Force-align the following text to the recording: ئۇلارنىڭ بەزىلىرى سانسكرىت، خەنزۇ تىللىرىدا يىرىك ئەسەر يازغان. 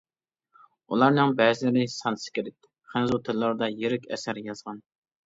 ئۇلارنىڭ 0.93 1.35
بەزىلىرى 1.41 1.83
سانسكرىت، 1.95 2.71
خەنزۇ 2.95 3.21
تىللىرىدا 3.29 3.69
يىرىك 3.83 4.09
ئەسەر 4.17 4.41
يازغان. 4.49 4.81